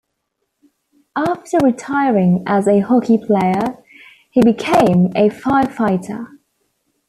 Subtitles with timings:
[1.15, 3.77] After retiring as a hockey player,
[4.31, 6.39] he became a firefighter.